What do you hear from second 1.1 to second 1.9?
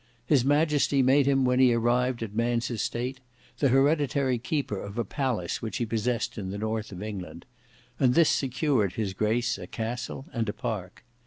him when he